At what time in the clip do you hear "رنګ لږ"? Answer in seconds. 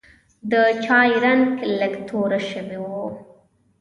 1.23-1.93